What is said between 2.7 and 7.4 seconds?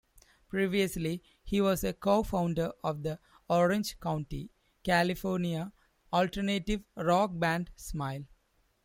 of the Orange County, California alternative-rock